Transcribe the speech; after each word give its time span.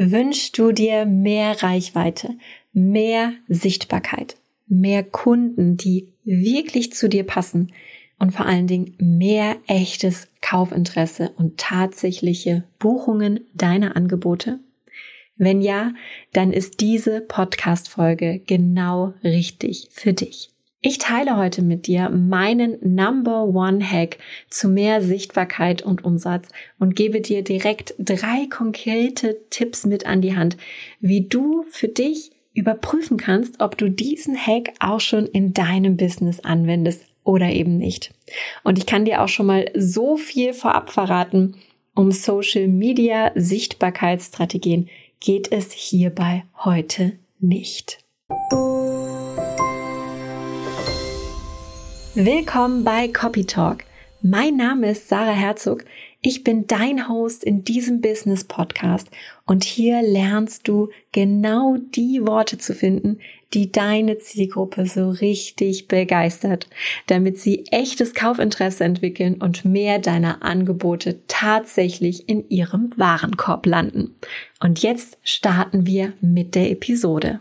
Wünschst 0.00 0.56
du 0.56 0.70
dir 0.70 1.06
mehr 1.06 1.60
Reichweite, 1.60 2.36
mehr 2.72 3.32
Sichtbarkeit, 3.48 4.36
mehr 4.68 5.02
Kunden, 5.02 5.76
die 5.76 6.12
wirklich 6.22 6.92
zu 6.92 7.08
dir 7.08 7.24
passen 7.24 7.72
und 8.20 8.30
vor 8.30 8.46
allen 8.46 8.68
Dingen 8.68 8.94
mehr 9.00 9.56
echtes 9.66 10.28
Kaufinteresse 10.40 11.32
und 11.36 11.58
tatsächliche 11.58 12.62
Buchungen 12.78 13.40
deiner 13.54 13.96
Angebote? 13.96 14.60
Wenn 15.36 15.60
ja, 15.60 15.92
dann 16.32 16.52
ist 16.52 16.80
diese 16.80 17.20
Podcast-Folge 17.20 18.40
genau 18.46 19.14
richtig 19.24 19.88
für 19.90 20.12
dich. 20.12 20.50
Ich 20.80 20.98
teile 20.98 21.36
heute 21.36 21.62
mit 21.62 21.88
dir 21.88 22.08
meinen 22.08 22.78
Number 22.82 23.46
One 23.46 23.84
Hack 23.84 24.18
zu 24.48 24.68
mehr 24.68 25.02
Sichtbarkeit 25.02 25.82
und 25.82 26.04
Umsatz 26.04 26.48
und 26.78 26.94
gebe 26.94 27.20
dir 27.20 27.42
direkt 27.42 27.96
drei 27.98 28.46
konkrete 28.48 29.38
Tipps 29.50 29.86
mit 29.86 30.06
an 30.06 30.20
die 30.22 30.36
Hand, 30.36 30.56
wie 31.00 31.22
du 31.22 31.64
für 31.68 31.88
dich 31.88 32.30
überprüfen 32.54 33.16
kannst, 33.16 33.60
ob 33.60 33.76
du 33.76 33.90
diesen 33.90 34.36
Hack 34.36 34.72
auch 34.78 35.00
schon 35.00 35.26
in 35.26 35.52
deinem 35.52 35.96
Business 35.96 36.38
anwendest 36.40 37.04
oder 37.24 37.50
eben 37.50 37.76
nicht. 37.76 38.14
Und 38.62 38.78
ich 38.78 38.86
kann 38.86 39.04
dir 39.04 39.22
auch 39.22 39.28
schon 39.28 39.46
mal 39.46 39.68
so 39.74 40.16
viel 40.16 40.52
vorab 40.52 40.90
verraten, 40.90 41.56
um 41.94 42.12
Social 42.12 42.68
Media 42.68 43.32
Sichtbarkeitsstrategien 43.34 44.88
geht 45.18 45.50
es 45.50 45.72
hierbei 45.72 46.44
heute 46.64 47.18
nicht. 47.40 47.98
Willkommen 52.20 52.82
bei 52.82 53.06
Copy 53.06 53.44
Talk. 53.44 53.84
Mein 54.22 54.56
Name 54.56 54.90
ist 54.90 55.08
Sarah 55.08 55.30
Herzog. 55.30 55.84
Ich 56.20 56.42
bin 56.42 56.66
dein 56.66 57.08
Host 57.08 57.44
in 57.44 57.62
diesem 57.62 58.00
Business 58.00 58.42
Podcast 58.42 59.08
und 59.46 59.62
hier 59.62 60.02
lernst 60.02 60.66
du 60.66 60.88
genau 61.12 61.76
die 61.94 62.26
Worte 62.26 62.58
zu 62.58 62.74
finden, 62.74 63.20
die 63.54 63.70
deine 63.70 64.18
Zielgruppe 64.18 64.86
so 64.86 65.10
richtig 65.10 65.86
begeistert, 65.86 66.66
damit 67.06 67.38
sie 67.38 67.66
echtes 67.70 68.14
Kaufinteresse 68.14 68.82
entwickeln 68.82 69.34
und 69.34 69.64
mehr 69.64 70.00
deiner 70.00 70.42
Angebote 70.42 71.20
tatsächlich 71.28 72.28
in 72.28 72.48
ihrem 72.48 72.90
Warenkorb 72.96 73.64
landen. 73.64 74.16
Und 74.58 74.82
jetzt 74.82 75.18
starten 75.22 75.86
wir 75.86 76.14
mit 76.20 76.56
der 76.56 76.72
Episode. 76.72 77.38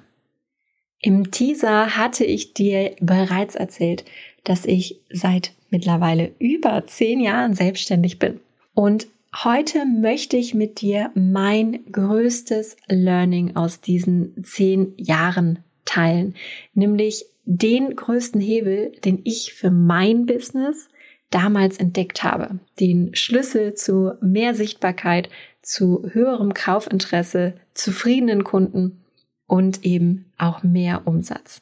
Im 0.99 1.31
Teaser 1.31 1.95
hatte 1.95 2.25
ich 2.25 2.53
dir 2.53 2.95
bereits 2.99 3.55
erzählt, 3.55 4.03
dass 4.47 4.65
ich 4.65 5.01
seit 5.11 5.51
mittlerweile 5.69 6.31
über 6.39 6.85
zehn 6.87 7.19
Jahren 7.19 7.53
selbstständig 7.53 8.17
bin. 8.17 8.39
Und 8.73 9.07
heute 9.43 9.85
möchte 9.85 10.37
ich 10.37 10.53
mit 10.53 10.79
dir 10.79 11.11
mein 11.15 11.79
größtes 11.91 12.77
Learning 12.87 13.57
aus 13.57 13.81
diesen 13.81 14.41
zehn 14.45 14.93
Jahren 14.95 15.59
teilen, 15.83 16.33
nämlich 16.73 17.25
den 17.43 17.93
größten 17.95 18.39
Hebel, 18.39 18.93
den 19.03 19.19
ich 19.25 19.53
für 19.53 19.69
mein 19.71 20.25
Business 20.25 20.87
damals 21.29 21.77
entdeckt 21.77 22.23
habe. 22.23 22.59
Den 22.79 23.13
Schlüssel 23.15 23.73
zu 23.73 24.13
mehr 24.21 24.55
Sichtbarkeit, 24.55 25.29
zu 25.61 26.09
höherem 26.13 26.53
Kaufinteresse, 26.53 27.55
zufriedenen 27.73 28.45
Kunden 28.45 29.01
und 29.45 29.83
eben 29.83 30.31
auch 30.37 30.63
mehr 30.63 31.05
Umsatz. 31.05 31.61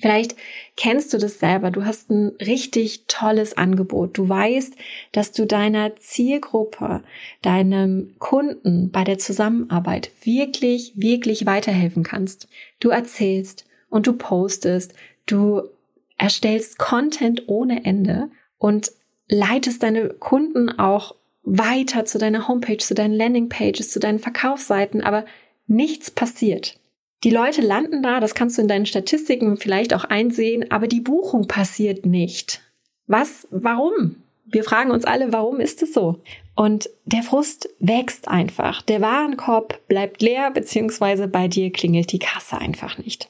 Vielleicht 0.00 0.36
kennst 0.76 1.12
du 1.12 1.18
das 1.18 1.38
selber. 1.38 1.70
Du 1.70 1.84
hast 1.84 2.10
ein 2.10 2.32
richtig 2.40 3.04
tolles 3.08 3.56
Angebot. 3.56 4.16
Du 4.18 4.28
weißt, 4.28 4.74
dass 5.12 5.32
du 5.32 5.46
deiner 5.46 5.96
Zielgruppe, 5.96 7.02
deinem 7.42 8.14
Kunden 8.18 8.90
bei 8.90 9.04
der 9.04 9.18
Zusammenarbeit 9.18 10.10
wirklich, 10.22 10.92
wirklich 10.96 11.46
weiterhelfen 11.46 12.02
kannst. 12.02 12.48
Du 12.80 12.90
erzählst 12.90 13.64
und 13.88 14.06
du 14.06 14.12
postest, 14.12 14.94
du 15.26 15.62
erstellst 16.18 16.78
Content 16.78 17.44
ohne 17.46 17.84
Ende 17.84 18.30
und 18.58 18.92
leitest 19.28 19.82
deine 19.82 20.08
Kunden 20.10 20.70
auch 20.78 21.14
weiter 21.42 22.04
zu 22.04 22.18
deiner 22.18 22.48
Homepage, 22.48 22.78
zu 22.78 22.94
deinen 22.94 23.14
Landingpages, 23.14 23.90
zu 23.90 24.00
deinen 24.00 24.18
Verkaufsseiten, 24.18 25.02
aber 25.02 25.24
nichts 25.66 26.10
passiert. 26.10 26.78
Die 27.26 27.32
Leute 27.32 27.60
landen 27.60 28.04
da, 28.04 28.20
das 28.20 28.36
kannst 28.36 28.56
du 28.56 28.62
in 28.62 28.68
deinen 28.68 28.86
Statistiken 28.86 29.56
vielleicht 29.56 29.92
auch 29.92 30.04
einsehen, 30.04 30.70
aber 30.70 30.86
die 30.86 31.00
Buchung 31.00 31.48
passiert 31.48 32.06
nicht. 32.06 32.62
Was? 33.08 33.48
Warum? 33.50 34.22
Wir 34.44 34.62
fragen 34.62 34.92
uns 34.92 35.04
alle, 35.04 35.32
warum 35.32 35.58
ist 35.58 35.82
es 35.82 35.92
so? 35.92 36.20
Und 36.54 36.88
der 37.04 37.24
Frust 37.24 37.68
wächst 37.80 38.28
einfach. 38.28 38.80
Der 38.80 39.00
Warenkorb 39.00 39.88
bleibt 39.88 40.22
leer, 40.22 40.52
beziehungsweise 40.52 41.26
bei 41.26 41.48
dir 41.48 41.72
klingelt 41.72 42.12
die 42.12 42.20
Kasse 42.20 42.58
einfach 42.58 42.96
nicht. 42.96 43.28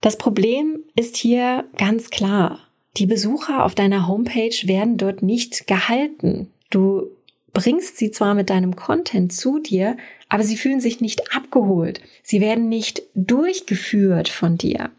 Das 0.00 0.16
Problem 0.16 0.82
ist 0.96 1.18
hier 1.18 1.66
ganz 1.76 2.08
klar. 2.08 2.60
Die 2.96 3.04
Besucher 3.04 3.66
auf 3.66 3.74
deiner 3.74 4.08
Homepage 4.08 4.56
werden 4.66 4.96
dort 4.96 5.20
nicht 5.20 5.66
gehalten. 5.66 6.50
Du 6.70 7.10
bringst 7.52 7.98
sie 7.98 8.10
zwar 8.10 8.34
mit 8.34 8.50
deinem 8.50 8.76
Content 8.76 9.32
zu 9.32 9.58
dir, 9.58 9.96
aber 10.28 10.42
sie 10.42 10.56
fühlen 10.56 10.80
sich 10.80 11.00
nicht 11.00 11.34
abgeholt. 11.36 12.00
Sie 12.22 12.40
werden 12.40 12.68
nicht 12.68 13.02
durchgeführt 13.14 14.28
von 14.28 14.56
dir. 14.56 14.90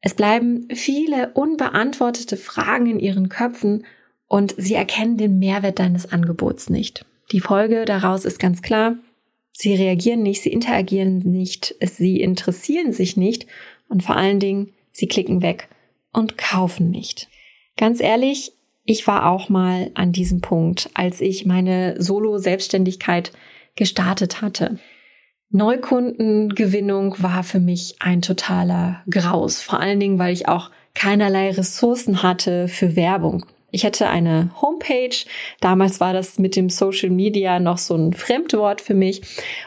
Es 0.00 0.14
bleiben 0.14 0.68
viele 0.70 1.30
unbeantwortete 1.32 2.36
Fragen 2.36 2.86
in 2.86 3.00
ihren 3.00 3.30
Köpfen 3.30 3.86
und 4.28 4.54
sie 4.58 4.74
erkennen 4.74 5.16
den 5.16 5.38
Mehrwert 5.38 5.78
deines 5.78 6.10
Angebots 6.10 6.68
nicht. 6.68 7.06
Die 7.32 7.40
Folge 7.40 7.86
daraus 7.86 8.26
ist 8.26 8.38
ganz 8.38 8.60
klar, 8.60 8.96
sie 9.52 9.74
reagieren 9.74 10.22
nicht, 10.22 10.42
sie 10.42 10.52
interagieren 10.52 11.20
nicht, 11.20 11.74
sie 11.80 12.20
interessieren 12.20 12.92
sich 12.92 13.16
nicht 13.16 13.46
und 13.88 14.02
vor 14.02 14.16
allen 14.16 14.40
Dingen, 14.40 14.74
sie 14.92 15.08
klicken 15.08 15.40
weg 15.40 15.68
und 16.12 16.36
kaufen 16.36 16.90
nicht. 16.90 17.28
Ganz 17.76 18.00
ehrlich, 18.00 18.52
ich 18.84 19.06
war 19.06 19.30
auch 19.30 19.48
mal 19.48 19.90
an 19.94 20.12
diesem 20.12 20.40
Punkt, 20.40 20.90
als 20.94 21.20
ich 21.20 21.46
meine 21.46 22.00
Solo-Selbstständigkeit 22.00 23.32
gestartet 23.76 24.42
hatte. 24.42 24.78
Neukundengewinnung 25.50 27.14
war 27.18 27.44
für 27.44 27.60
mich 27.60 27.96
ein 28.00 28.22
totaler 28.22 29.02
Graus, 29.08 29.62
vor 29.62 29.80
allen 29.80 30.00
Dingen, 30.00 30.18
weil 30.18 30.32
ich 30.32 30.48
auch 30.48 30.70
keinerlei 30.94 31.50
Ressourcen 31.50 32.22
hatte 32.22 32.68
für 32.68 32.96
Werbung. 32.96 33.46
Ich 33.70 33.84
hatte 33.84 34.08
eine 34.08 34.50
Homepage. 34.62 35.16
Damals 35.60 35.98
war 35.98 36.12
das 36.12 36.38
mit 36.38 36.54
dem 36.54 36.70
Social 36.70 37.10
Media 37.10 37.58
noch 37.58 37.78
so 37.78 37.96
ein 37.96 38.12
Fremdwort 38.12 38.80
für 38.80 38.94
mich. 38.94 39.22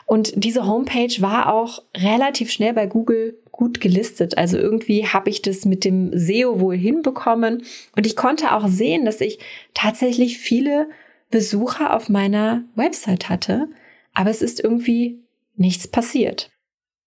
Und 0.06 0.32
diese 0.36 0.66
Homepage 0.66 1.14
war 1.20 1.54
auch 1.54 1.84
relativ 1.96 2.50
schnell 2.50 2.74
bei 2.74 2.86
Google 2.86 3.38
gut 3.58 3.82
gelistet. 3.82 4.38
Also 4.38 4.58
irgendwie 4.58 5.06
habe 5.08 5.30
ich 5.30 5.42
das 5.42 5.66
mit 5.66 5.84
dem 5.84 6.18
SEO 6.18 6.62
wohl 6.62 6.78
hinbekommen. 6.78 7.64
Und 7.96 8.06
ich 8.06 8.16
konnte 8.16 8.54
auch 8.54 8.68
sehen, 8.68 9.04
dass 9.04 9.20
ich 9.20 9.40
tatsächlich 9.74 10.38
viele 10.38 10.88
Besucher 11.30 11.94
auf 11.94 12.08
meiner 12.08 12.64
Website 12.76 13.28
hatte. 13.28 13.68
Aber 14.14 14.30
es 14.30 14.42
ist 14.42 14.64
irgendwie 14.64 15.20
nichts 15.56 15.88
passiert. 15.88 16.50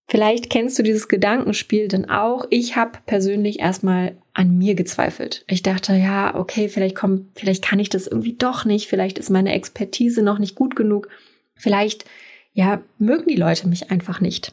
Vielleicht 0.09 0.51
kennst 0.51 0.77
du 0.77 0.83
dieses 0.83 1.07
Gedankenspiel 1.07 1.87
denn 1.87 2.11
auch. 2.11 2.45
Ich 2.51 2.75
habe 2.75 2.99
persönlich 3.07 3.61
erstmal 3.61 4.17
an 4.35 4.59
mir 4.59 4.75
gezweifelt. 4.75 5.45
Ich 5.47 5.63
dachte, 5.63 5.95
ja, 5.95 6.35
okay, 6.35 6.69
vielleicht 6.69 6.97
kommt, 6.97 7.39
vielleicht 7.39 7.65
kann 7.65 7.79
ich 7.79 7.91
das 7.91 8.09
irgendwie 8.09 8.33
doch 8.33 8.65
nicht, 8.65 8.89
vielleicht 8.89 9.21
ist 9.21 9.31
meine 9.31 9.53
Expertise 9.53 10.23
noch 10.23 10.41
nicht 10.41 10.57
gut 10.57 10.75
genug. 10.75 11.09
Vielleicht, 11.55 12.07
ja, 12.53 12.83
mögen 12.99 13.29
die 13.29 13.37
Leute 13.37 13.69
mich 13.69 13.93
einfach 13.93 14.21
nicht. 14.21 14.53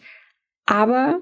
Aber 0.68 1.22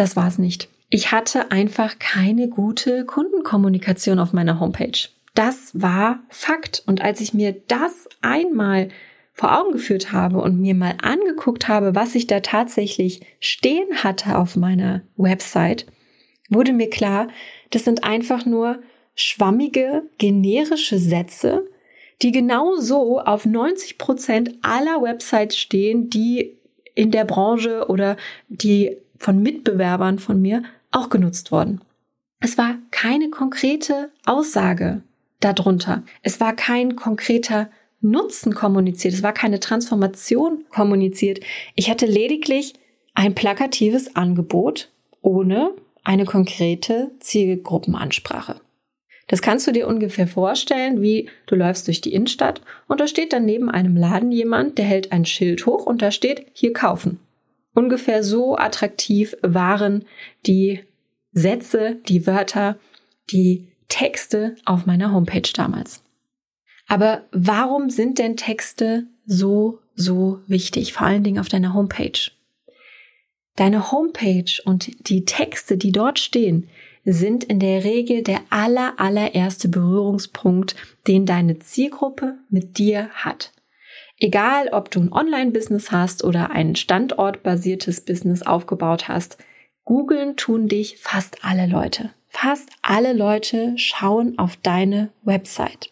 das 0.00 0.16
war 0.16 0.28
es 0.28 0.38
nicht. 0.38 0.70
Ich 0.88 1.12
hatte 1.12 1.50
einfach 1.50 1.98
keine 1.98 2.48
gute 2.48 3.04
Kundenkommunikation 3.04 4.18
auf 4.18 4.32
meiner 4.32 4.58
Homepage. 4.58 4.98
Das 5.34 5.70
war 5.74 6.20
Fakt. 6.30 6.82
Und 6.86 7.02
als 7.02 7.20
ich 7.20 7.34
mir 7.34 7.54
das 7.68 8.08
einmal 8.22 8.88
vor 9.34 9.58
Augen 9.58 9.72
geführt 9.72 10.10
habe 10.10 10.40
und 10.40 10.58
mir 10.58 10.74
mal 10.74 10.94
angeguckt 11.02 11.68
habe, 11.68 11.94
was 11.94 12.14
ich 12.14 12.26
da 12.26 12.40
tatsächlich 12.40 13.20
stehen 13.40 14.02
hatte 14.02 14.38
auf 14.38 14.56
meiner 14.56 15.02
Website, 15.16 15.84
wurde 16.48 16.72
mir 16.72 16.88
klar, 16.88 17.28
das 17.70 17.84
sind 17.84 18.02
einfach 18.02 18.46
nur 18.46 18.80
schwammige, 19.14 20.04
generische 20.16 20.98
Sätze, 20.98 21.68
die 22.22 22.32
genau 22.32 22.76
so 22.76 23.20
auf 23.20 23.44
90 23.44 23.98
Prozent 23.98 24.54
aller 24.62 25.02
Websites 25.02 25.58
stehen, 25.58 26.08
die 26.08 26.58
in 26.94 27.10
der 27.10 27.24
Branche 27.26 27.86
oder 27.88 28.16
die 28.48 28.96
von 29.20 29.40
Mitbewerbern 29.40 30.18
von 30.18 30.42
mir 30.42 30.64
auch 30.90 31.10
genutzt 31.10 31.52
wurden. 31.52 31.80
Es 32.40 32.58
war 32.58 32.76
keine 32.90 33.30
konkrete 33.30 34.10
Aussage 34.24 35.02
darunter. 35.38 36.02
Es 36.22 36.40
war 36.40 36.56
kein 36.56 36.96
konkreter 36.96 37.70
Nutzen 38.00 38.54
kommuniziert. 38.54 39.14
Es 39.14 39.22
war 39.22 39.34
keine 39.34 39.60
Transformation 39.60 40.64
kommuniziert. 40.70 41.40
Ich 41.74 41.90
hatte 41.90 42.06
lediglich 42.06 42.74
ein 43.14 43.34
plakatives 43.34 44.16
Angebot 44.16 44.90
ohne 45.20 45.74
eine 46.02 46.24
konkrete 46.24 47.10
Zielgruppenansprache. 47.20 48.60
Das 49.26 49.42
kannst 49.42 49.66
du 49.66 49.72
dir 49.72 49.86
ungefähr 49.86 50.26
vorstellen, 50.26 51.02
wie 51.02 51.28
du 51.46 51.54
läufst 51.54 51.86
durch 51.86 52.00
die 52.00 52.14
Innenstadt 52.14 52.62
und 52.88 53.00
da 53.00 53.06
steht 53.06 53.34
dann 53.34 53.44
neben 53.44 53.70
einem 53.70 53.96
Laden 53.96 54.32
jemand, 54.32 54.78
der 54.78 54.86
hält 54.86 55.12
ein 55.12 55.26
Schild 55.26 55.66
hoch 55.66 55.86
und 55.86 56.00
da 56.02 56.10
steht 56.10 56.46
hier 56.52 56.72
kaufen. 56.72 57.20
Ungefähr 57.74 58.24
so 58.24 58.56
attraktiv 58.56 59.36
waren 59.42 60.04
die 60.46 60.80
Sätze, 61.32 62.00
die 62.08 62.26
Wörter, 62.26 62.78
die 63.30 63.68
Texte 63.88 64.56
auf 64.64 64.86
meiner 64.86 65.12
Homepage 65.12 65.50
damals. 65.54 66.02
Aber 66.88 67.22
warum 67.30 67.90
sind 67.90 68.18
denn 68.18 68.36
Texte 68.36 69.06
so, 69.24 69.78
so 69.94 70.40
wichtig, 70.48 70.92
vor 70.92 71.06
allen 71.06 71.22
Dingen 71.22 71.38
auf 71.38 71.48
deiner 71.48 71.74
Homepage? 71.74 72.30
Deine 73.56 73.92
Homepage 73.92 74.50
und 74.64 75.08
die 75.08 75.24
Texte, 75.24 75.76
die 75.76 75.92
dort 75.92 76.18
stehen, 76.18 76.68
sind 77.04 77.44
in 77.44 77.60
der 77.60 77.84
Regel 77.84 78.22
der 78.22 78.40
aller, 78.50 78.98
allererste 78.98 79.68
Berührungspunkt, 79.68 80.76
den 81.06 81.26
deine 81.26 81.58
Zielgruppe 81.58 82.38
mit 82.48 82.78
dir 82.78 83.08
hat. 83.10 83.52
Egal, 84.20 84.68
ob 84.68 84.90
du 84.90 85.00
ein 85.00 85.12
Online-Business 85.12 85.90
hast 85.90 86.24
oder 86.24 86.50
ein 86.50 86.76
standortbasiertes 86.76 88.02
Business 88.02 88.42
aufgebaut 88.42 89.08
hast, 89.08 89.38
googeln 89.84 90.36
tun 90.36 90.68
dich 90.68 90.98
fast 90.98 91.42
alle 91.42 91.66
Leute. 91.66 92.10
Fast 92.28 92.68
alle 92.82 93.14
Leute 93.14 93.72
schauen 93.76 94.38
auf 94.38 94.56
deine 94.56 95.10
Website. 95.22 95.90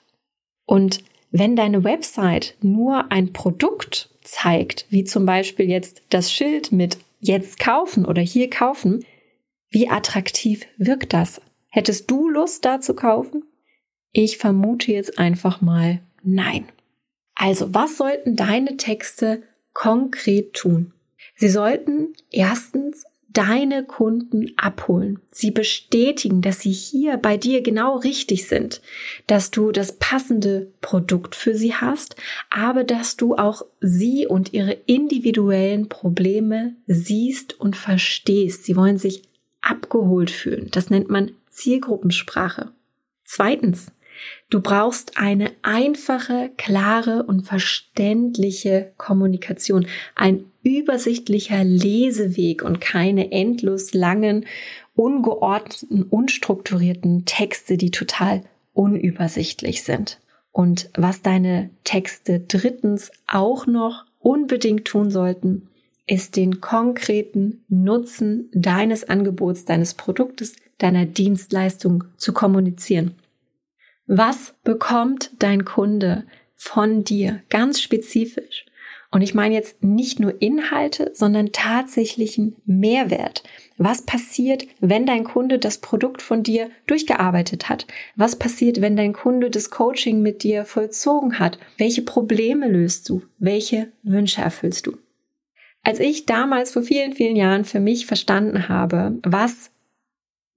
Und 0.66 1.02
wenn 1.30 1.56
deine 1.56 1.84
Website 1.84 2.54
nur 2.60 3.10
ein 3.10 3.32
Produkt 3.32 4.10
zeigt, 4.22 4.86
wie 4.90 5.04
zum 5.04 5.25
Beispiel 5.25 5.69
jetzt 5.69 6.02
das 6.10 6.30
Schild 6.30 6.70
mit 6.70 6.98
jetzt 7.20 7.58
kaufen 7.58 8.04
oder 8.04 8.22
hier 8.22 8.50
kaufen, 8.50 9.04
wie 9.70 9.88
attraktiv 9.88 10.66
wirkt 10.76 11.14
das? 11.14 11.40
Hättest 11.70 12.10
du 12.10 12.28
Lust 12.28 12.64
da 12.64 12.80
zu 12.80 12.94
kaufen? 12.94 13.44
Ich 14.12 14.38
vermute 14.38 14.92
jetzt 14.92 15.19
einfach 15.19 15.60
mal 15.60 16.00
nein. 16.22 16.69
Also, 17.38 17.73
was 17.73 17.96
sollten 17.96 18.35
deine 18.35 18.76
Texte 18.76 19.43
konkret 19.73 20.55
tun? 20.55 20.93
Sie 21.37 21.49
sollten 21.49 22.14
erstens 22.32 23.05
deine 23.29 23.85
Kunden 23.85 24.52
abholen. 24.56 25.20
Sie 25.31 25.52
bestätigen, 25.52 26.43
dass 26.43 26.61
sie 26.61 26.73
hier 26.73 27.17
bei 27.17 27.37
dir 27.37 27.62
genau 27.62 27.96
richtig 27.99 28.49
sind, 28.49 28.82
dass 29.29 29.52
du 29.52 29.70
das 29.70 29.93
passende 29.93 30.73
Produkt 30.81 31.37
für 31.37 31.55
sie 31.55 31.75
hast, 31.75 32.17
aber 32.50 32.82
dass 32.82 33.17
du 33.17 33.37
auch 33.37 33.62
sie 33.81 34.26
und 34.26 34.52
ihre 34.52 34.73
individuellen 34.73 35.88
Probleme 35.88 36.75
siehst 36.88 37.61
und 37.61 37.76
verstehst. 37.76 38.64
Sie 38.64 38.75
wollen 38.75 38.99
sich 38.99 39.23
abgeholt 39.61 40.32
fühlen. 40.32 40.70
Das 40.73 40.90
nennt 40.90 41.08
man 41.08 41.31
Zielgruppensprache. 41.50 42.73
Zweitens, 43.25 43.93
du 44.50 44.60
brauchst 44.60 45.18
eine 45.18 45.50
einfache, 45.62 46.50
klare 46.56 47.24
und 47.24 47.42
verständliche 47.42 48.92
Kommunikation, 48.96 49.86
ein 50.14 50.44
übersichtlicher 50.62 51.64
Leseweg 51.64 52.62
und 52.62 52.80
keine 52.80 53.32
endlos 53.32 53.94
langen, 53.94 54.46
ungeordneten, 54.94 56.02
unstrukturierten 56.02 57.24
Texte, 57.24 57.76
die 57.76 57.90
total 57.90 58.42
unübersichtlich 58.72 59.82
sind. 59.82 60.18
Und 60.52 60.90
was 60.96 61.22
deine 61.22 61.70
Texte 61.84 62.40
drittens 62.40 63.12
auch 63.26 63.66
noch 63.66 64.04
unbedingt 64.18 64.86
tun 64.86 65.10
sollten, 65.10 65.68
ist 66.08 66.36
den 66.36 66.60
konkreten 66.60 67.64
Nutzen 67.68 68.50
deines 68.52 69.08
Angebots, 69.08 69.66
deines 69.66 69.94
Produktes, 69.94 70.56
deiner 70.78 71.06
Dienstleistung 71.06 72.04
zu 72.16 72.32
kommunizieren. 72.32 73.14
Was 74.08 74.55
bekommt 74.64 75.31
dein 75.38 75.66
Kunde 75.66 76.25
von 76.56 77.05
dir 77.05 77.43
ganz 77.50 77.78
spezifisch? 77.78 78.64
Und 79.10 79.20
ich 79.20 79.34
meine 79.34 79.55
jetzt 79.55 79.82
nicht 79.84 80.19
nur 80.19 80.40
Inhalte, 80.40 81.10
sondern 81.14 81.52
tatsächlichen 81.52 82.56
Mehrwert. 82.64 83.43
Was 83.76 84.02
passiert, 84.02 84.66
wenn 84.81 85.05
dein 85.05 85.25
Kunde 85.25 85.58
das 85.58 85.78
Produkt 85.78 86.22
von 86.22 86.43
dir 86.43 86.70
durchgearbeitet 86.87 87.69
hat? 87.69 87.87
Was 88.16 88.37
passiert, 88.37 88.81
wenn 88.81 88.96
dein 88.96 89.12
Kunde 89.12 89.50
das 89.50 89.69
Coaching 89.69 90.22
mit 90.22 90.43
dir 90.43 90.64
vollzogen 90.64 91.38
hat? 91.38 91.58
Welche 91.76 92.02
Probleme 92.02 92.66
löst 92.66 93.08
du? 93.11 93.22
Welche 93.38 93.93
Wünsche 94.02 94.40
erfüllst 94.40 94.87
du? 94.87 94.96
Als 95.82 96.00
ich 96.00 96.25
damals 96.25 96.70
vor 96.70 96.82
vielen, 96.82 97.12
vielen 97.12 97.37
Jahren 97.37 97.64
für 97.66 97.81
mich 97.81 98.06
verstanden 98.06 98.70
habe, 98.70 99.19
was 99.22 99.70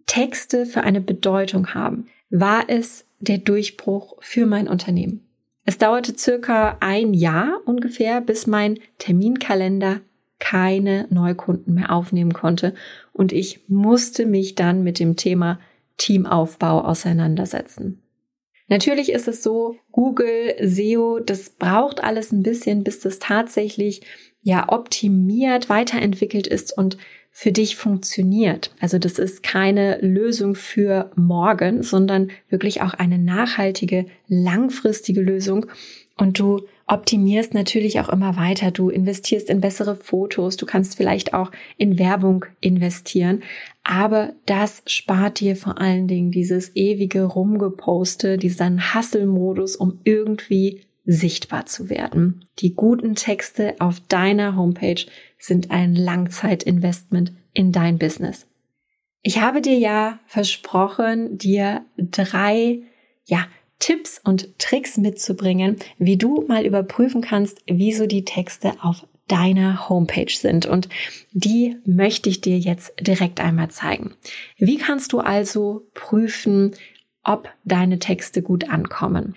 Texte 0.05 0.65
für 0.65 0.81
eine 0.81 1.01
Bedeutung 1.01 1.73
haben, 1.73 2.07
war 2.29 2.65
es 2.69 3.05
der 3.21 3.37
Durchbruch 3.37 4.17
für 4.19 4.45
mein 4.45 4.67
Unternehmen. 4.67 5.27
Es 5.65 5.77
dauerte 5.77 6.17
circa 6.17 6.77
ein 6.79 7.13
Jahr 7.13 7.61
ungefähr, 7.65 8.19
bis 8.19 8.47
mein 8.47 8.79
Terminkalender 8.97 10.01
keine 10.39 11.05
Neukunden 11.11 11.75
mehr 11.75 11.91
aufnehmen 11.91 12.33
konnte 12.33 12.73
und 13.13 13.31
ich 13.31 13.69
musste 13.69 14.25
mich 14.25 14.55
dann 14.55 14.83
mit 14.83 14.99
dem 14.99 15.15
Thema 15.15 15.59
Teamaufbau 15.97 16.81
auseinandersetzen. 16.81 18.01
Natürlich 18.67 19.11
ist 19.11 19.27
es 19.27 19.43
so, 19.43 19.75
Google, 19.91 20.55
SEO, 20.61 21.19
das 21.19 21.51
braucht 21.51 22.03
alles 22.03 22.31
ein 22.31 22.41
bisschen, 22.41 22.83
bis 22.83 23.01
das 23.01 23.19
tatsächlich 23.19 24.01
ja 24.41 24.69
optimiert, 24.69 25.69
weiterentwickelt 25.69 26.47
ist 26.47 26.75
und 26.75 26.97
für 27.31 27.51
dich 27.51 27.77
funktioniert. 27.77 28.71
Also 28.79 28.99
das 28.99 29.17
ist 29.17 29.41
keine 29.41 29.99
Lösung 30.01 30.53
für 30.53 31.11
morgen, 31.15 31.81
sondern 31.81 32.29
wirklich 32.49 32.81
auch 32.81 32.93
eine 32.93 33.17
nachhaltige, 33.17 34.05
langfristige 34.27 35.21
Lösung. 35.21 35.65
Und 36.17 36.37
du 36.37 36.61
optimierst 36.87 37.53
natürlich 37.53 38.01
auch 38.01 38.09
immer 38.09 38.35
weiter. 38.35 38.69
Du 38.69 38.89
investierst 38.89 39.49
in 39.49 39.61
bessere 39.61 39.95
Fotos. 39.95 40.57
Du 40.57 40.65
kannst 40.65 40.97
vielleicht 40.97 41.33
auch 41.33 41.51
in 41.77 41.97
Werbung 41.97 42.45
investieren. 42.59 43.43
Aber 43.83 44.33
das 44.45 44.83
spart 44.85 45.39
dir 45.39 45.55
vor 45.55 45.79
allen 45.79 46.07
Dingen 46.07 46.31
dieses 46.31 46.75
ewige 46.75 47.23
Rumgeposte, 47.23 48.37
diesen 48.37 48.93
Hustle-Modus, 48.93 49.77
um 49.77 49.99
irgendwie 50.03 50.81
sichtbar 51.05 51.65
zu 51.65 51.89
werden. 51.89 52.45
Die 52.59 52.75
guten 52.75 53.15
Texte 53.15 53.75
auf 53.79 53.99
deiner 54.01 54.55
Homepage 54.55 55.03
sind 55.41 55.71
ein 55.71 55.95
Langzeitinvestment 55.95 57.33
in 57.53 57.71
dein 57.71 57.97
Business. 57.97 58.47
Ich 59.23 59.39
habe 59.39 59.61
dir 59.61 59.77
ja 59.77 60.19
versprochen, 60.25 61.37
dir 61.37 61.85
drei, 61.97 62.81
ja, 63.25 63.47
Tipps 63.79 64.21
und 64.23 64.59
Tricks 64.59 64.97
mitzubringen, 64.97 65.77
wie 65.97 66.17
du 66.17 66.45
mal 66.47 66.65
überprüfen 66.65 67.21
kannst, 67.21 67.61
wieso 67.65 68.05
die 68.05 68.25
Texte 68.25 68.73
auf 68.81 69.07
deiner 69.27 69.89
Homepage 69.89 70.31
sind. 70.31 70.65
Und 70.65 70.87
die 71.31 71.77
möchte 71.85 72.29
ich 72.29 72.41
dir 72.41 72.57
jetzt 72.57 72.93
direkt 72.99 73.39
einmal 73.39 73.69
zeigen. 73.69 74.13
Wie 74.57 74.77
kannst 74.77 75.13
du 75.13 75.19
also 75.19 75.87
prüfen, 75.93 76.75
ob 77.23 77.49
deine 77.63 77.97
Texte 77.97 78.41
gut 78.41 78.69
ankommen? 78.69 79.35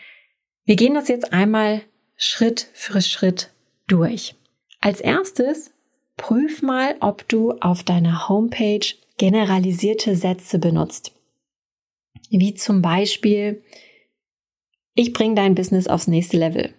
Wir 0.64 0.76
gehen 0.76 0.94
das 0.94 1.08
jetzt 1.08 1.32
einmal 1.32 1.82
Schritt 2.16 2.68
für 2.74 3.00
Schritt 3.00 3.50
durch. 3.86 4.34
Als 4.80 5.00
erstes 5.00 5.73
prüf 6.16 6.62
mal, 6.62 6.96
ob 7.00 7.28
du 7.28 7.52
auf 7.60 7.82
deiner 7.82 8.28
Homepage 8.28 8.86
generalisierte 9.16 10.16
Sätze 10.16 10.58
benutzt. 10.58 11.12
Wie 12.30 12.54
zum 12.54 12.82
Beispiel, 12.82 13.62
ich 14.94 15.12
bringe 15.12 15.34
dein 15.34 15.54
Business 15.54 15.86
aufs 15.86 16.08
nächste 16.08 16.36
Level. 16.36 16.74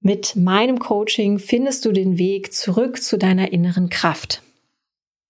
Mit 0.00 0.36
meinem 0.36 0.78
Coaching 0.78 1.38
findest 1.38 1.84
du 1.84 1.92
den 1.92 2.18
Weg 2.18 2.52
zurück 2.52 3.02
zu 3.02 3.18
deiner 3.18 3.52
inneren 3.52 3.88
Kraft. 3.88 4.42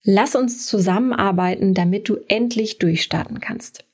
Lass 0.03 0.35
uns 0.35 0.65
zusammenarbeiten, 0.65 1.73
damit 1.73 2.07
du 2.07 2.17
endlich 2.27 2.77
durchstarten 2.77 3.39
kannst. 3.39 3.85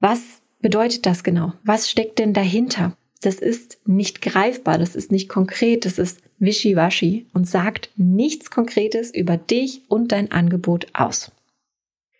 Was 0.00 0.42
bedeutet 0.60 1.06
das 1.06 1.24
genau? 1.24 1.52
Was 1.64 1.90
steckt 1.90 2.18
denn 2.18 2.32
dahinter? 2.32 2.96
Das 3.22 3.36
ist 3.36 3.78
nicht 3.86 4.20
greifbar, 4.20 4.78
das 4.78 4.96
ist 4.96 5.12
nicht 5.12 5.28
konkret, 5.28 5.86
das 5.86 5.98
ist 5.98 6.20
wischiwaschi 6.38 7.26
und 7.32 7.48
sagt 7.48 7.90
nichts 7.96 8.50
Konkretes 8.50 9.14
über 9.14 9.36
dich 9.36 9.82
und 9.88 10.12
dein 10.12 10.32
Angebot 10.32 10.88
aus. 10.92 11.30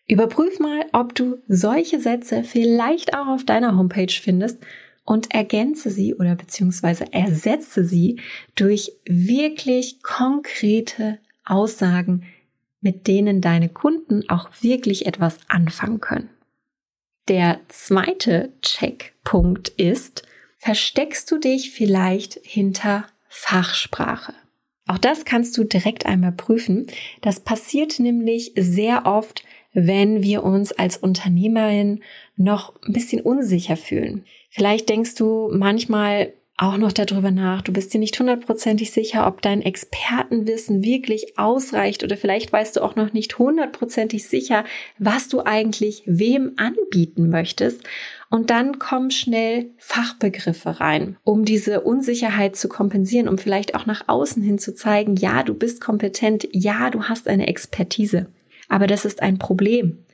Überprüf 0.07 0.61
mal, 0.61 0.85
ob 0.93 1.15
du 1.15 1.39
solche 1.49 2.01
Sätze 2.01 2.45
vielleicht 2.45 3.15
auch 3.15 3.27
auf 3.27 3.45
deiner 3.45 3.77
Homepage 3.77 4.13
findest 4.13 4.59
und 5.05 5.35
ergänze 5.35 5.91
sie 5.91 6.15
oder 6.15 6.37
beziehungsweise 6.37 7.13
ersetze 7.13 7.85
sie 7.85 8.21
durch 8.55 8.93
wirklich 9.05 10.03
konkrete 10.03 11.19
Aussagen, 11.45 12.25
mit 12.81 13.09
denen 13.09 13.41
deine 13.41 13.69
Kunden 13.69 14.29
auch 14.29 14.51
wirklich 14.61 15.07
etwas 15.07 15.39
anfangen 15.49 16.01
können. 16.01 16.31
Der 17.29 17.61
zweite 17.69 18.53
Checkpunkt 18.63 19.69
ist, 19.71 20.25
versteckst 20.63 21.29
du 21.29 21.39
dich 21.39 21.73
vielleicht 21.73 22.39
hinter 22.45 23.07
Fachsprache? 23.29 24.33
Auch 24.87 24.99
das 24.99 25.25
kannst 25.25 25.59
du 25.59 25.65
direkt 25.65 26.07
einmal 26.07 26.31
prüfen. 26.31 26.87
Das 27.21 27.41
passiert 27.41 27.99
nämlich 27.99 28.53
sehr 28.57 29.05
oft, 29.05 29.43
wenn 29.73 30.23
wir 30.23 30.45
uns 30.45 30.71
als 30.71 30.97
Unternehmerin 30.97 32.03
noch 32.37 32.81
ein 32.83 32.93
bisschen 32.93 33.21
unsicher 33.21 33.77
fühlen. 33.77 34.25
Vielleicht 34.51 34.89
denkst 34.89 35.17
du 35.17 35.51
manchmal, 35.53 36.33
auch 36.57 36.77
noch 36.77 36.93
darüber 36.93 37.31
nach. 37.31 37.63
Du 37.63 37.73
bist 37.73 37.93
dir 37.93 37.99
nicht 37.99 38.19
hundertprozentig 38.19 38.93
sicher, 38.93 39.27
ob 39.27 39.43
dein 39.43 39.63
Expertenwissen 39.63 40.85
wirklich 40.85 41.39
ausreicht 41.39 42.05
oder 42.05 42.17
vielleicht 42.17 42.53
weißt 42.53 42.77
du 42.77 42.83
auch 42.83 42.95
noch 42.95 43.13
nicht 43.13 43.39
hundertprozentig 43.39 44.29
sicher, 44.29 44.65
was 44.99 45.29
du 45.29 45.41
eigentlich 45.41 46.03
wem 46.07 46.53
anbieten 46.57 47.31
möchtest. 47.31 47.83
Und 48.31 48.51
dann 48.51 48.79
kommen 48.79 49.11
schnell 49.11 49.71
Fachbegriffe 49.77 50.81
rein, 50.81 51.17
um 51.25 51.45
diese 51.45 51.83
Unsicherheit 51.83 52.57
zu 52.57 52.69
kompensieren, 52.69 53.29
um 53.29 53.39
vielleicht 53.39 53.75
auch 53.75 53.87
nach 53.87 54.09
außen 54.09 54.43
hin 54.43 54.59
zu 54.59 54.75
zeigen, 54.75 55.17
ja, 55.17 55.43
du 55.43 55.55
bist 55.55 55.81
kompetent, 55.81 56.49
ja, 56.53 56.91
du 56.91 57.05
hast 57.05 57.29
eine 57.29 57.49
Expertise. 57.49 58.29
Aber 58.69 58.87
das 58.87 59.05
ist 59.05 59.21
ein 59.21 59.39
Problem. 59.39 60.05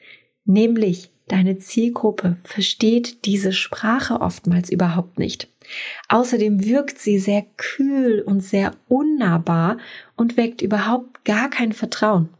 Nämlich, 0.44 1.10
deine 1.32 1.58
Zielgruppe 1.58 2.36
versteht 2.44 3.24
diese 3.24 3.52
Sprache 3.52 4.20
oftmals 4.20 4.70
überhaupt 4.70 5.18
nicht. 5.18 5.48
Außerdem 6.08 6.64
wirkt 6.64 6.98
sie 6.98 7.18
sehr 7.18 7.44
kühl 7.56 8.20
und 8.20 8.40
sehr 8.40 8.72
unnahbar 8.88 9.78
und 10.16 10.36
weckt 10.36 10.62
überhaupt 10.62 11.24
gar 11.24 11.50
kein 11.50 11.72
Vertrauen. 11.72 12.30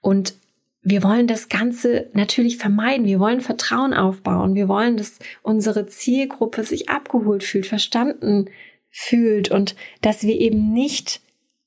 Und 0.00 0.34
wir 0.82 1.02
wollen 1.02 1.26
das 1.26 1.48
Ganze 1.48 2.10
natürlich 2.12 2.58
vermeiden. 2.58 3.06
Wir 3.06 3.18
wollen 3.18 3.40
Vertrauen 3.40 3.94
aufbauen. 3.94 4.54
Wir 4.54 4.68
wollen, 4.68 4.98
dass 4.98 5.18
unsere 5.42 5.86
Zielgruppe 5.86 6.62
sich 6.62 6.90
abgeholt 6.90 7.42
fühlt, 7.42 7.66
verstanden 7.66 8.50
fühlt 8.90 9.50
und 9.50 9.74
dass 10.02 10.22
wir 10.22 10.38
eben 10.38 10.72
nicht 10.72 11.22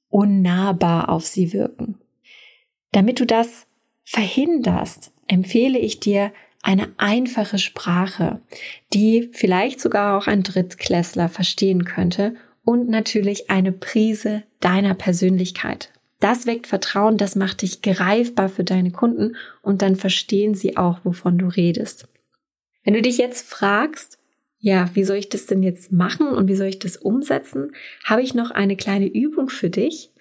unnahbar 0.09 1.09
auf 1.09 1.25
sie 1.25 1.51
wirken. 1.51 1.99
Damit 2.91 3.19
du 3.19 3.25
das 3.25 3.65
verhinderst, 4.03 5.11
empfehle 5.27 5.79
ich 5.79 5.99
dir 5.99 6.31
eine 6.67 6.89
einfache 6.97 7.59
Sprache, 7.59 8.41
die 8.93 9.29
vielleicht 9.31 9.79
sogar 9.79 10.17
auch 10.17 10.27
ein 10.27 10.43
Drittklässler 10.43 11.29
verstehen 11.29 11.85
könnte 11.85 12.35
und 12.65 12.89
natürlich 12.89 13.49
eine 13.49 13.71
Prise 13.71 14.43
deiner 14.59 14.93
Persönlichkeit. 14.93 15.93
Das 16.19 16.45
weckt 16.45 16.67
Vertrauen, 16.67 17.17
das 17.17 17.37
macht 17.37 17.61
dich 17.61 17.81
greifbar 17.81 18.49
für 18.49 18.65
deine 18.65 18.91
Kunden 18.91 19.37
und 19.61 19.81
dann 19.81 19.95
verstehen 19.95 20.55
sie 20.55 20.75
auch, 20.75 20.99
wovon 21.05 21.37
du 21.37 21.47
redest. 21.47 22.09
Wenn 22.83 22.95
du 22.95 23.01
dich 23.01 23.17
jetzt 23.17 23.47
fragst, 23.47 24.19
ja, 24.59 24.89
wie 24.93 25.05
soll 25.05 25.17
ich 25.17 25.29
das 25.29 25.45
denn 25.45 25.63
jetzt 25.63 25.93
machen 25.93 26.27
und 26.27 26.49
wie 26.49 26.55
soll 26.55 26.67
ich 26.67 26.79
das 26.79 26.97
umsetzen, 26.97 27.71
habe 28.03 28.23
ich 28.23 28.33
noch 28.33 28.51
eine 28.51 28.75
kleine 28.75 29.07
Übung 29.07 29.47
für 29.47 29.69
dich. 29.69 30.11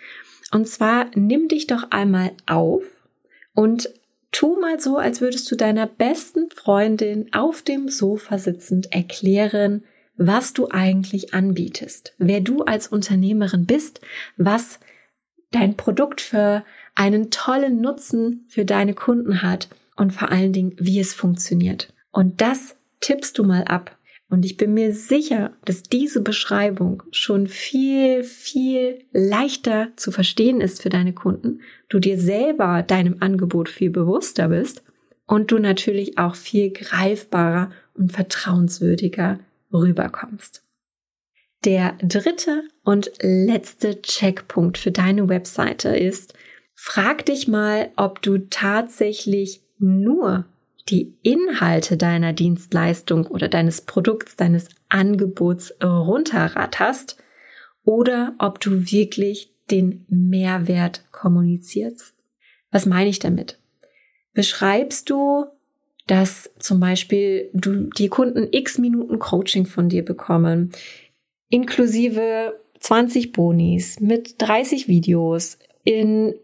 Und 0.53 0.69
zwar 0.69 1.11
nimm 1.17 1.49
dich 1.49 1.67
doch 1.67 1.91
einmal 1.91 2.31
auf 2.47 2.85
und 3.53 3.89
Tu 4.37 4.61
mal 4.61 4.79
so, 4.79 4.99
als 4.99 5.23
würdest 5.23 5.51
du 5.51 5.57
deiner 5.57 5.87
besten 5.87 6.51
Freundin 6.51 7.33
auf 7.33 7.63
dem 7.63 7.89
Sofa 7.89 8.37
sitzend 8.37 8.93
erklären, 8.93 9.83
was 10.19 10.53
du 10.53 10.69
eigentlich 10.69 11.33
anbietest, 11.33 12.15
wer 12.19 12.43
du 12.43 12.63
als 12.63 12.89
Unternehmerin 12.89 13.65
bist, 13.65 14.03
was 14.37 14.79
dein 15.53 15.79
Produkt 15.79 16.21
für 16.21 16.67
einen 16.95 17.31
tollen 17.31 17.81
Nutzen 17.81 18.45
für 18.47 18.67
deine 18.67 18.93
Kunden 18.93 19.41
hat 19.41 19.71
und 19.97 20.13
vor 20.13 20.31
allen 20.31 20.53
Dingen, 20.53 20.75
wie 20.77 21.01
es 21.01 21.15
funktioniert. 21.15 21.95
Und 22.13 22.43
das 22.43 22.77
tippst 23.01 23.39
du 23.39 23.43
mal 23.43 23.65
ab. 23.65 23.96
Und 24.29 24.45
ich 24.45 24.57
bin 24.57 24.75
mir 24.75 24.93
sicher, 24.93 25.53
dass 25.65 25.85
diese 25.85 26.21
Beschreibung 26.21 27.05
schon 27.13 27.47
viel, 27.47 28.25
viel 28.25 29.05
leichter 29.13 29.93
zu 29.97 30.11
verstehen 30.11 30.61
ist 30.61 30.83
für 30.83 30.89
deine 30.89 31.13
Kunden, 31.13 31.61
du 31.89 32.01
dir 32.01 32.19
selber 32.19 32.83
deinem 32.83 33.19
Angebot 33.21 33.69
viel 33.69 33.91
bewusster 33.91 34.49
bist 34.49 34.83
und 35.27 35.53
du 35.53 35.59
natürlich 35.59 36.19
auch 36.19 36.35
viel 36.35 36.71
greifbarer 36.71 37.71
und 37.95 38.13
vertrauenswürdiger 38.13 39.39
rüberkommst. 39.73 40.63
Der 41.65 41.97
dritte 42.03 42.65
und 42.85 43.11
letzte 43.21 44.03
Checkpunkt 44.03 44.77
für 44.79 44.93
deine 44.93 45.29
Webseite 45.29 45.97
ist, 45.97 46.35
frag 46.75 47.27
dich 47.27 47.49
mal, 47.49 47.91
ob 47.97 48.23
du 48.23 48.39
tatsächlich 48.39 49.63
nur 49.79 50.47
die 50.89 51.15
Inhalte 51.23 51.97
deiner 51.97 52.33
Dienstleistung 52.33 53.27
oder 53.27 53.49
deines 53.49 53.81
Produkts, 53.81 54.37
deines 54.37 54.69
Angebots 54.89 55.75
runterratterst 55.83 57.17
oder 57.85 58.35
ob 58.39 58.61
du 58.61 58.91
wirklich 58.91 59.53
den 59.71 60.05
Mehrwert 60.09 61.05
kommunizierst. 61.11 62.15
Was 62.71 62.87
meine 62.87 63.11
ich 63.11 63.19
damit? 63.19 63.59
Beschreibst 64.33 65.11
du, 65.11 65.47
dass 66.07 66.51
zum 66.59 66.79
Beispiel 66.79 67.51
du 67.53 67.91
die 67.91 68.09
Kunden 68.09 68.47
x 68.51 68.79
Minuten 68.79 69.19
Coaching 69.19 69.67
von 69.67 69.89
dir 69.89 70.05
bekommen, 70.05 70.71
inklusive 71.49 72.61
20 72.79 73.33
Bonis 73.33 73.99
mit 73.99 74.37
30 74.39 74.87
Videos 74.87 75.59
in 75.83 76.35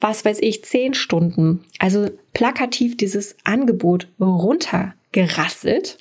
was 0.00 0.24
weiß 0.24 0.40
ich, 0.40 0.64
zehn 0.64 0.94
Stunden, 0.94 1.64
also 1.78 2.10
plakativ 2.32 2.96
dieses 2.96 3.36
Angebot 3.44 4.08
runtergerasselt 4.20 5.98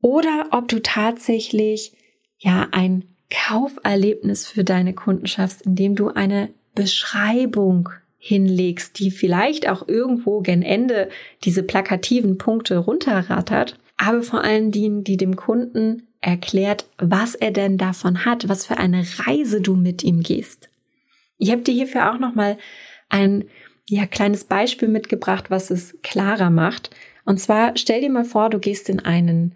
oder 0.00 0.48
ob 0.50 0.68
du 0.68 0.82
tatsächlich 0.82 1.92
ja 2.38 2.68
ein 2.72 3.04
Kauferlebnis 3.30 4.46
für 4.46 4.64
deine 4.64 4.94
Kunden 4.94 5.26
schaffst, 5.26 5.62
indem 5.62 5.96
du 5.96 6.08
eine 6.08 6.50
Beschreibung 6.74 7.88
hinlegst, 8.18 8.98
die 8.98 9.10
vielleicht 9.10 9.68
auch 9.68 9.88
irgendwo 9.88 10.40
gen 10.40 10.62
Ende 10.62 11.08
diese 11.44 11.62
plakativen 11.62 12.38
Punkte 12.38 12.78
runterrattert, 12.78 13.78
aber 13.96 14.22
vor 14.22 14.42
allen 14.42 14.70
Dingen, 14.72 15.04
die 15.04 15.16
dem 15.16 15.36
Kunden 15.36 16.06
erklärt, 16.20 16.86
was 16.98 17.34
er 17.34 17.50
denn 17.50 17.78
davon 17.78 18.24
hat, 18.24 18.48
was 18.48 18.66
für 18.66 18.78
eine 18.78 19.04
Reise 19.18 19.60
du 19.60 19.76
mit 19.76 20.02
ihm 20.02 20.22
gehst. 20.22 20.68
Ich 21.38 21.50
habe 21.50 21.62
dir 21.62 21.72
hierfür 21.72 22.12
auch 22.12 22.18
noch 22.18 22.34
mal 22.34 22.58
ein 23.08 23.44
ja, 23.88 24.06
kleines 24.06 24.44
Beispiel 24.44 24.88
mitgebracht, 24.88 25.50
was 25.50 25.70
es 25.70 25.96
klarer 26.02 26.50
macht. 26.50 26.90
Und 27.24 27.38
zwar 27.38 27.76
stell 27.76 28.00
dir 28.00 28.10
mal 28.10 28.24
vor, 28.24 28.50
du 28.50 28.58
gehst 28.58 28.88
in 28.88 29.00
einen, 29.00 29.54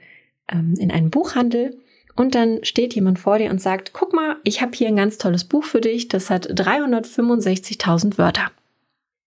ähm, 0.49 0.75
in 0.79 0.91
einen 0.91 1.11
Buchhandel 1.11 1.79
und 2.17 2.35
dann 2.35 2.65
steht 2.65 2.95
jemand 2.95 3.19
vor 3.19 3.39
dir 3.39 3.51
und 3.51 3.61
sagt, 3.61 3.93
guck 3.93 4.13
mal, 4.13 4.37
ich 4.45 4.61
habe 4.61 4.73
hier 4.75 4.89
ein 4.89 4.97
ganz 4.97 5.19
tolles 5.19 5.45
Buch 5.45 5.65
für 5.65 5.81
dich, 5.81 6.09
das 6.09 6.31
hat 6.31 6.49
365.000 6.51 8.19
Wörter. 8.19 8.51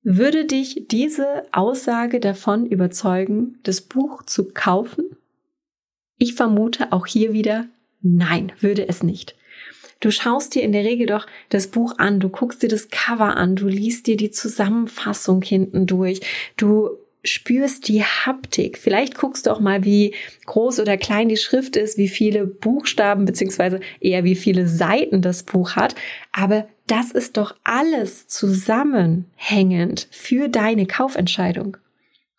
Würde 0.04 0.46
dich 0.46 0.88
diese 0.92 1.46
Aussage 1.54 2.20
davon 2.20 2.66
überzeugen, 2.66 3.60
das 3.64 3.82
Buch 3.82 4.24
zu 4.24 4.50
kaufen? 4.54 5.16
Ich 6.18 6.36
vermute 6.36 6.92
auch 6.92 7.06
hier 7.06 7.32
wieder, 7.32 7.68
nein, 8.02 8.52
würde 8.60 8.88
es 8.88 9.02
nicht. 9.02 9.36
Du 10.04 10.12
schaust 10.12 10.54
dir 10.54 10.64
in 10.64 10.74
der 10.74 10.84
Regel 10.84 11.08
doch 11.08 11.28
das 11.48 11.68
Buch 11.68 11.94
an, 11.98 12.20
du 12.20 12.28
guckst 12.28 12.62
dir 12.62 12.68
das 12.68 12.90
Cover 12.90 13.38
an, 13.38 13.56
du 13.56 13.70
liest 13.70 14.06
dir 14.06 14.18
die 14.18 14.32
Zusammenfassung 14.32 15.42
hinten 15.42 15.88
durch, 15.88 16.20
du 16.58 16.90
spürst 17.24 17.88
die 17.88 18.04
Haptik. 18.04 18.78
Vielleicht 18.78 19.18
guckst 19.18 19.46
du 19.46 19.52
auch 19.52 19.62
mal, 19.62 19.86
wie 19.86 20.14
groß 20.46 20.82
oder 20.82 20.98
klein 20.98 21.30
die 21.30 21.38
Schrift 21.38 21.78
ist, 21.78 21.98
wie 21.98 22.10
viele 22.10 22.46
Buchstaben 22.46 23.24
beziehungsweise 23.24 23.80
eher 24.02 24.26
wie 24.26 24.36
viele 24.36 24.68
Seiten 24.68 25.22
das 25.22 25.44
Buch 25.44 25.78
hat. 25.78 25.96
Aber 26.34 26.68
das 26.88 27.12
ist 27.12 27.38
doch 27.38 27.56
alles 27.64 28.28
zusammenhängend 28.28 30.10
für 30.12 30.50
deine 30.50 30.86
Kaufentscheidung. 30.86 31.78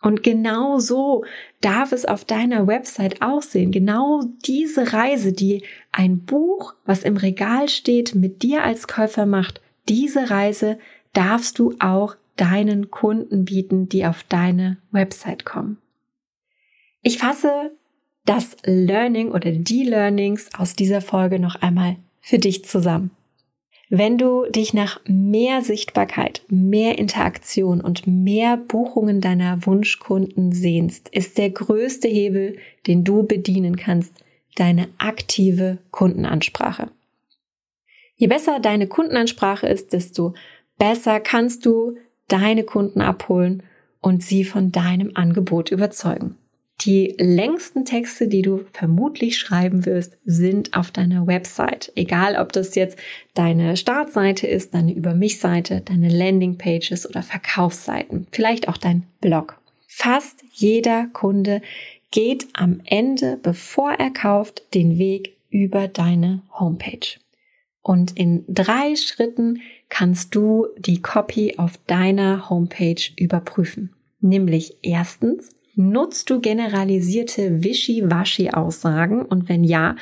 Und 0.04 0.22
genau 0.22 0.80
so 0.80 1.24
darf 1.62 1.90
es 1.92 2.04
auf 2.04 2.26
deiner 2.26 2.66
Website 2.66 3.22
aussehen. 3.22 3.70
Genau 3.70 4.20
diese 4.44 4.92
Reise, 4.92 5.32
die 5.32 5.64
ein 5.92 6.26
Buch, 6.26 6.74
was 6.84 7.04
im 7.04 7.16
Regal 7.16 7.70
steht, 7.70 8.14
mit 8.14 8.42
dir 8.42 8.64
als 8.64 8.86
Käufer 8.86 9.24
macht, 9.24 9.62
diese 9.88 10.28
Reise 10.28 10.78
darfst 11.14 11.58
du 11.58 11.74
auch 11.78 12.16
deinen 12.36 12.90
Kunden 12.90 13.46
bieten, 13.46 13.88
die 13.88 14.04
auf 14.04 14.24
deine 14.24 14.76
Website 14.90 15.46
kommen. 15.46 15.78
Ich 17.00 17.16
fasse 17.16 17.70
das 18.26 18.58
Learning 18.62 19.30
oder 19.30 19.52
die 19.52 19.84
Learnings 19.84 20.50
aus 20.54 20.76
dieser 20.76 21.00
Folge 21.00 21.38
noch 21.38 21.54
einmal 21.62 21.96
für 22.20 22.38
dich 22.38 22.66
zusammen. 22.66 23.10
Wenn 23.90 24.16
du 24.16 24.46
dich 24.48 24.72
nach 24.72 25.00
mehr 25.06 25.62
Sichtbarkeit, 25.62 26.42
mehr 26.48 26.98
Interaktion 26.98 27.80
und 27.80 28.06
mehr 28.06 28.56
Buchungen 28.56 29.20
deiner 29.20 29.66
Wunschkunden 29.66 30.52
sehnst, 30.52 31.10
ist 31.10 31.36
der 31.36 31.50
größte 31.50 32.08
Hebel, 32.08 32.56
den 32.86 33.04
du 33.04 33.24
bedienen 33.24 33.76
kannst, 33.76 34.14
deine 34.56 34.88
aktive 34.98 35.78
Kundenansprache. 35.90 36.90
Je 38.16 38.26
besser 38.26 38.58
deine 38.60 38.86
Kundenansprache 38.86 39.66
ist, 39.66 39.92
desto 39.92 40.34
besser 40.78 41.20
kannst 41.20 41.66
du 41.66 41.96
deine 42.28 42.64
Kunden 42.64 43.00
abholen 43.00 43.62
und 44.00 44.22
sie 44.22 44.44
von 44.44 44.72
deinem 44.72 45.10
Angebot 45.14 45.70
überzeugen. 45.70 46.36
Die 46.80 47.14
längsten 47.18 47.84
Texte, 47.84 48.28
die 48.28 48.42
du 48.42 48.64
vermutlich 48.72 49.38
schreiben 49.38 49.86
wirst, 49.86 50.18
sind 50.24 50.76
auf 50.76 50.90
deiner 50.90 51.26
Website. 51.26 51.92
Egal, 51.94 52.36
ob 52.36 52.52
das 52.52 52.74
jetzt 52.74 52.98
deine 53.34 53.76
Startseite 53.76 54.46
ist, 54.46 54.74
deine 54.74 54.92
Über 54.92 55.14
mich 55.14 55.38
Seite, 55.38 55.82
deine 55.82 56.08
Landingpages 56.08 57.08
oder 57.08 57.22
Verkaufsseiten, 57.22 58.26
vielleicht 58.32 58.68
auch 58.68 58.76
dein 58.76 59.04
Blog. 59.20 59.60
Fast 59.86 60.42
jeder 60.52 61.06
Kunde 61.12 61.62
geht 62.10 62.48
am 62.52 62.80
Ende, 62.84 63.38
bevor 63.42 63.92
er 63.92 64.10
kauft, 64.10 64.74
den 64.74 64.98
Weg 64.98 65.36
über 65.50 65.86
deine 65.86 66.42
Homepage. 66.58 67.18
Und 67.82 68.18
in 68.18 68.44
drei 68.48 68.96
Schritten 68.96 69.60
kannst 69.88 70.34
du 70.34 70.66
die 70.78 71.00
Copy 71.00 71.54
auf 71.58 71.78
deiner 71.86 72.50
Homepage 72.50 73.02
überprüfen. 73.16 73.94
Nämlich 74.20 74.78
erstens, 74.82 75.50
nutzt 75.76 76.30
du 76.30 76.40
generalisierte 76.40 77.62
Wischi-Waschi-Aussagen 77.62 79.22
und 79.22 79.48
wenn 79.48 79.64
ja, 79.64 79.96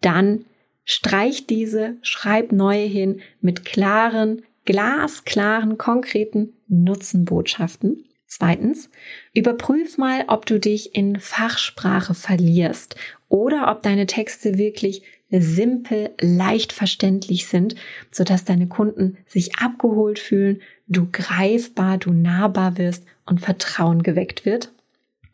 dann 0.00 0.44
streich 0.84 1.46
diese, 1.46 1.96
schreib 2.02 2.52
neue 2.52 2.86
hin 2.86 3.20
mit 3.40 3.64
klaren, 3.64 4.42
glasklaren, 4.64 5.78
konkreten 5.78 6.54
Nutzenbotschaften. 6.68 8.04
Zweitens, 8.26 8.90
überprüf 9.32 9.96
mal, 9.96 10.24
ob 10.28 10.44
du 10.44 10.60
dich 10.60 10.94
in 10.94 11.18
Fachsprache 11.18 12.14
verlierst 12.14 12.96
oder 13.28 13.70
ob 13.70 13.82
deine 13.82 14.06
Texte 14.06 14.58
wirklich 14.58 15.02
simpel, 15.30 16.10
leicht 16.20 16.72
verständlich 16.72 17.46
sind, 17.46 17.74
sodass 18.10 18.44
deine 18.44 18.66
Kunden 18.66 19.18
sich 19.26 19.56
abgeholt 19.58 20.18
fühlen, 20.18 20.60
du 20.86 21.08
greifbar, 21.10 21.98
du 21.98 22.12
nahbar 22.12 22.78
wirst 22.78 23.04
und 23.26 23.40
Vertrauen 23.40 24.02
geweckt 24.02 24.44
wird. 24.44 24.72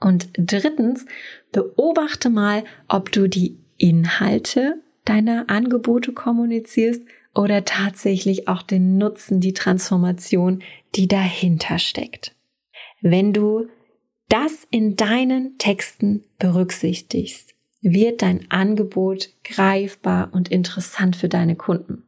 Und 0.05 0.29
drittens, 0.37 1.07
beobachte 1.51 2.29
mal, 2.29 2.65
ob 2.89 3.11
du 3.11 3.27
die 3.27 3.57
Inhalte 3.79 4.83
deiner 5.07 5.49
Angebote 5.49 6.13
kommunizierst 6.13 7.03
oder 7.35 7.65
tatsächlich 7.65 8.47
auch 8.47 8.61
den 8.61 8.99
Nutzen, 8.99 9.41
die 9.41 9.55
Transformation, 9.55 10.63
die 10.95 11.09
dahinter 11.09 11.79
steckt. 11.79 12.37
Wenn 13.01 13.33
du 13.33 13.69
das 14.29 14.67
in 14.71 14.95
deinen 14.95 15.57
Texten 15.57 16.23
berücksichtigst, 16.39 17.55
wird 17.81 18.21
dein 18.21 18.51
Angebot 18.51 19.31
greifbar 19.43 20.29
und 20.33 20.51
interessant 20.51 21.17
für 21.17 21.31
deine 21.31 21.57
Kunden. 21.57 22.03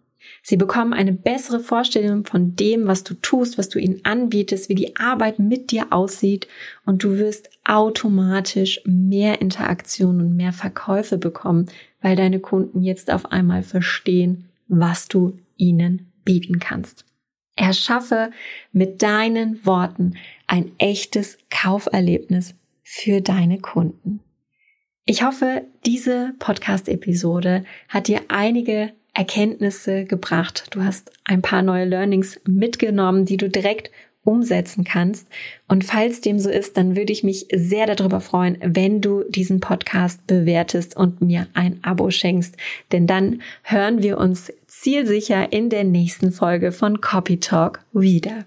Sie 0.49 0.57
bekommen 0.57 0.93
eine 0.93 1.13
bessere 1.13 1.59
Vorstellung 1.59 2.25
von 2.25 2.55
dem, 2.55 2.87
was 2.87 3.03
du 3.03 3.15
tust, 3.15 3.59
was 3.59 3.69
du 3.69 3.81
ihnen 3.81 4.05
anbietest, 4.05 4.69
wie 4.69 4.77
die 4.77 4.95
Arbeit 4.95 5.41
mit 5.41 5.73
dir 5.73 5.89
aussieht 5.91 6.47
und 6.85 7.03
du 7.03 7.19
wirst 7.19 7.51
automatisch 7.65 8.81
mehr 8.85 9.41
Interaktion 9.41 10.21
und 10.21 10.37
mehr 10.37 10.53
Verkäufe 10.53 11.19
bekommen, 11.19 11.67
weil 12.01 12.15
deine 12.15 12.39
Kunden 12.39 12.85
jetzt 12.85 13.11
auf 13.11 13.33
einmal 13.33 13.65
verstehen, 13.65 14.49
was 14.69 15.09
du 15.09 15.37
ihnen 15.57 16.13
bieten 16.25 16.61
kannst. 16.61 17.05
Erschaffe 17.57 18.31
mit 18.71 19.03
deinen 19.03 19.67
Worten 19.67 20.15
ein 20.47 20.71
echtes 20.79 21.39
Kauferlebnis 21.51 22.55
für 22.85 23.21
deine 23.21 23.59
Kunden. 23.59 24.21
Ich 25.07 25.25
hoffe, 25.25 25.65
diese 25.85 26.35
Podcast-Episode 26.39 27.65
hat 27.89 28.07
dir 28.07 28.21
einige 28.29 28.93
Erkenntnisse 29.17 30.05
gebracht. 30.05 30.67
Du 30.71 30.85
hast 30.85 31.11
ein 31.25 31.41
paar 31.41 31.63
neue 31.63 31.87
Learnings 31.87 32.39
mitgenommen, 32.47 33.25
die 33.25 33.39
du 33.39 33.49
direkt 33.49 33.91
umsetzen 34.25 34.85
kannst. 34.85 35.29
Und 35.69 35.85
falls 35.85 36.21
dem 36.21 36.39
so 36.39 36.51
ist, 36.51 36.77
dann 36.77 36.97
würde 36.97 37.13
ich 37.13 37.25
mich 37.25 37.47
sehr 37.55 37.87
darüber 37.87 38.21
freuen, 38.21 38.59
wenn 38.61 39.01
du 39.01 39.25
diesen 39.29 39.61
Podcast 39.61 40.27
bewertest 40.27 40.97
und 40.97 41.23
mir 41.23 41.47
ein 41.55 41.79
Abo 41.83 42.11
schenkst. 42.11 42.57
Denn 42.93 43.07
dann 43.07 43.41
hören 43.63 44.03
wir 44.03 44.19
uns 44.19 44.53
zielsicher 44.67 45.51
in 45.51 45.71
der 45.71 45.85
nächsten 45.85 46.31
Folge 46.31 46.73
von 46.73 47.01
Copy 47.01 47.41
Talk 47.41 47.81
wieder. 47.93 48.45